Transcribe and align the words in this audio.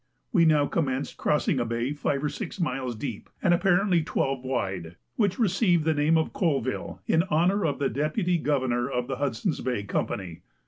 We 0.33 0.45
now 0.45 0.65
commenced 0.65 1.17
crossing 1.17 1.59
a 1.59 1.65
bay 1.65 1.93
5 1.93 2.23
or 2.23 2.29
6 2.29 2.59
miles 2.59 2.95
deep, 2.95 3.29
and 3.39 3.53
apparently 3.53 4.01
12 4.01 4.43
wide, 4.43 4.95
which 5.15 5.37
received 5.37 5.83
the 5.85 5.93
name 5.93 6.17
of 6.17 6.33
Colvile, 6.33 6.99
in 7.05 7.21
honour 7.21 7.63
of 7.67 7.77
the 7.77 7.87
Deputy 7.87 8.39
Governor 8.39 8.89
of 8.89 9.05
the 9.07 9.17
Hudson's 9.17 9.59
Bay 9.61 9.83
Company. 9.83 10.41